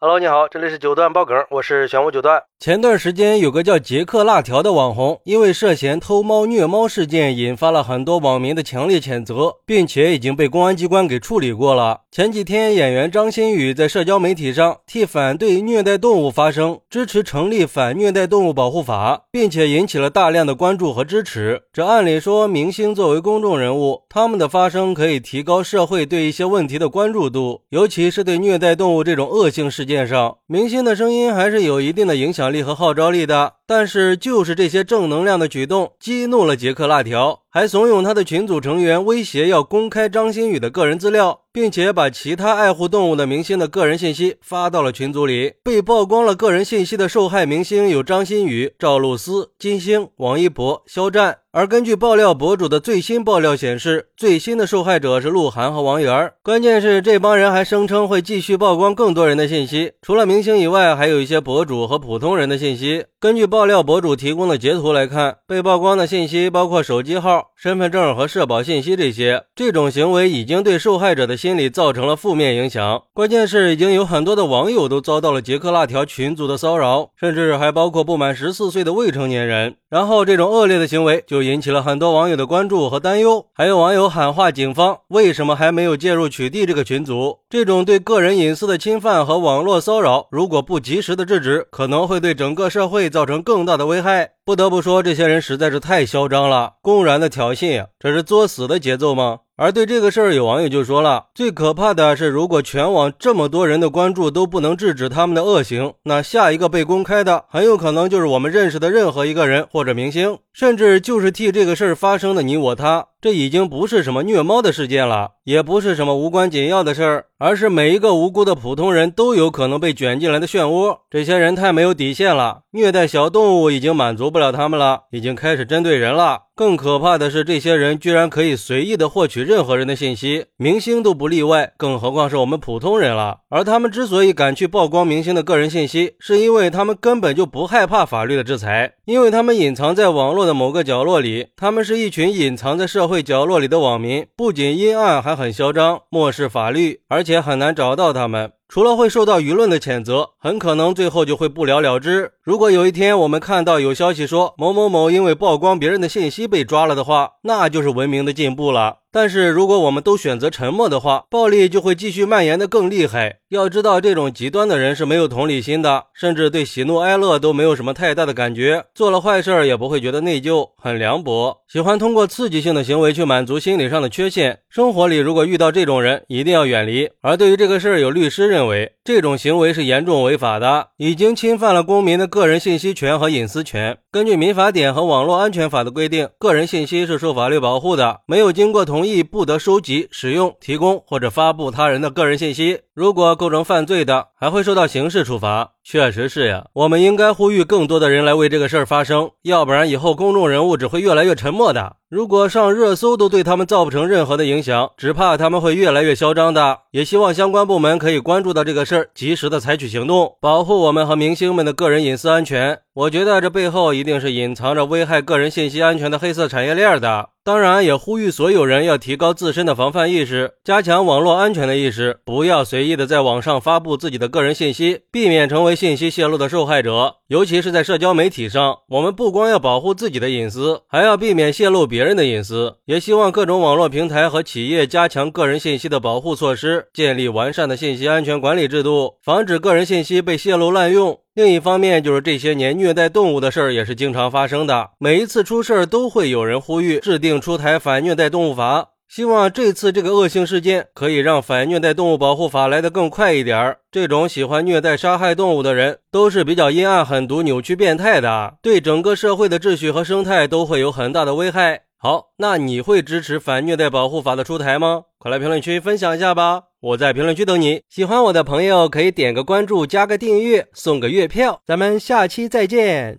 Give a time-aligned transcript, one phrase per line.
[0.00, 2.40] Hello，你好，这里是九段爆梗，我是玄武九段。
[2.60, 12.02] 前段时间有个叫杰克辣条的网红，因为涉嫌偷猫虐猫事件，引发了很多网民的强烈谴责，并且已经被公安机关给处理过了。
[12.12, 21.62] 前几天，演员张馨予在社交媒体上替反对虐待动物发声，支持成立反虐待动物保护法，并且引起了大量的关注和支持。
[21.72, 29.87] 这按理说，明星作为公众人物，他们的发声可以提高社会对一些问题的关注度，尤其是对虐待动物这种恶性事。
[29.88, 33.54] 介绍，明星的声音还是有一定的影响力和号召力的。
[33.68, 45.52] 但是，就是这些正能量的举动激怒了杰克辣条，还怂恿他的群组成员威胁要公开张馨予的个人资料，并且把其他爱护动物的明星的个人信息发到了群组里。
[45.62, 51.40] 被曝光了个人信息的受害明星有张馨予、赵露思、金星、王一博、肖战。
[51.50, 56.30] 而根据爆料博主的最新爆料显示，最新的受害者是鹿晗和王源。
[56.42, 63.06] 关键是这帮人还声称会继续曝光更多人的信息，除了明星以外，还有一些博主和普通人的信息。
[63.20, 69.42] 根据爆料博主提供的截图来看，被曝光的信息包括手机号、身份证和社保信息这些。
[69.56, 73.02] 这种行为已经对受害者的心理造成了负面影响。
[73.12, 79.74] 关键是，已经有很多的网友都遭到了杰克辣条群组的骚扰，甚至还包括不满十四岁的未成年人。
[79.90, 87.38] 然后，这种恶劣的行为就引起了很多网友的关注和担忧，还有网友喊话警方：为什么还没有介入取缔这个群组？
[87.50, 94.37] 这种对个人隐私的侵犯和网络骚扰，如果不及时的制止，可能会对整个社会造成更大的危害。
[94.48, 99.40] 不得不说，这些人实在是太嚣张了，公然的挑衅，这是作死的节奏吗？
[99.58, 113.08] 而对这个事儿，有网友就说了：最可怕的是，如果全网这么多人的关注都不能制止他们的恶行，那下一个被公开的很有可能就是我们认识的任何一个人或者明星，甚至就是替这个事儿发生的你我他。
[113.20, 120.98] 这已经不是什么虐猫的事件了，也不是什么无关紧要的事儿，而是每一个无辜的普通人都有可能被卷进来的漩涡。
[121.10, 126.42] 这些人太没有底线了，虐待小动物已经满足不不了他们了，已经开始针对人了。
[126.58, 133.42] 更可怕的是，这些人居然可以随意的获取任何人的信息，明星都不例外，更何况是我们普通人了。
[133.48, 148.50] 而他们之所以敢去曝光明星的个人信息，是因为他们根本就不害怕法律的制裁，因为他们隐藏在网络的某个角落里，他们是一群隐藏在社会角落里的网民，不仅阴暗，还很嚣张，漠视法律，而且很难找到他们。
[148.70, 152.32] 除了会受到舆论的谴责，很可能最后就会不了了之。
[152.42, 158.98] 如果有一天我们看到有消息说某某某因为曝光别人的信息被抓了的话，那就是文明的进步了。
[159.12, 163.38] 但是如果我们都选择沉默的话，暴力就会继续蔓延的更厉害。
[163.48, 174.58] 要知道，这种极端的人是没有同理心的，甚至对喜怒哀乐都没有什么太大的感觉，做了坏事也不会觉得内疚，很凉薄，喜欢通过刺激性的行为去满足心理上的缺陷。
[174.68, 177.08] 生活里如果遇到这种人，一定要远离。
[177.22, 183.96] 而对于这个事儿，有律师认为这种行为是严重违法的，已经侵犯了公民的个人信息权和隐私权。
[184.10, 192.80] 根据民法典和网络安全法的规定，个人信息是受法律保护的，没有经过同同意不得收集、使用、提供或者发布他人的个人信息。
[192.92, 195.74] 如果构成犯罪的，还会受到刑事处罚。
[195.84, 201.94] 确实是呀，我们应该呼吁更多的人来为这个事儿发声，要不然以后公众人物只会越来越沉默的。
[202.10, 206.80] 如果上热搜都对他们造不成任何的影响，只怕他们会越来越嚣张的。
[206.90, 212.80] 也希望相关部门可以关注到这个事儿，及时的采取行动，保护我们和明星们的个人隐私安全。
[212.94, 217.28] 我觉得这背后一定是隐藏着危害个人信息安全的黑色产业链的。
[217.48, 227.14] 当然，也呼吁所有人要提高自身的防范意识，加强网络安全的意识，不要随意的在网上发布自己的个人信息，避免成为信息泄露的受害者。
[227.28, 232.74] 尤其是在社交媒体上，我们不光要保护自己的隐私，还要避免泄露别人的隐私。
[232.84, 241.18] 也希望各种网络平台和企业加强个人信息的保护措施，建立完善的信息安全管理制度，防止个人信息被泄露滥用。
[241.38, 244.90] 另一方面，就是这些年虐待动物的事儿也是经常发生的。
[244.98, 248.88] 每一次出事儿，都会有人呼吁制定出台反虐待动物法。
[249.08, 253.78] 希望这次这个恶性事件可以让反虐待动物保护法来得更快一点儿。
[253.92, 261.82] 这种喜欢虐待、杀害动物的人，都是比较阴暗、狠毒、扭曲、变态的，对整个社会的秩序和生态都会有很大的危害。
[262.00, 265.06] 好，那你会支持反虐待保护法的出台吗？
[265.18, 266.62] 快来评论区分享一下吧！
[266.78, 267.82] 我在评论区等你。
[267.88, 271.60] 喜欢我的朋友可以点个关注，加个订阅，送个月票。
[271.66, 273.18] 咱们下期再见。